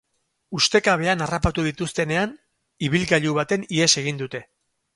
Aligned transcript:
Ustekabean 0.59 1.21
harrapatu 1.25 1.65
dituztenean, 1.67 2.35
ibilgailu 2.89 3.37
batean 3.41 3.69
ihes 3.79 3.91
egin 4.05 4.23
dute. 4.25 4.47